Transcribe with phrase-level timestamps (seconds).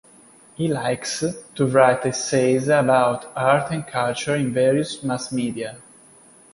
[0.55, 1.19] He likes
[1.53, 5.77] to write essays about art and culture in various mass media.